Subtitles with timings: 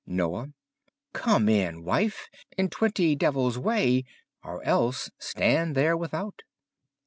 [0.09, 0.47] Noye
[1.13, 4.03] Come in, wiffe, in twentye devilles waye!
[4.43, 6.41] Or elles stand there without.